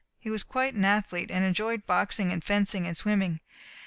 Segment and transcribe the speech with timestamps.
[0.17, 3.39] He was quite an athlete, and enjoyed boxing and fencing and swimming.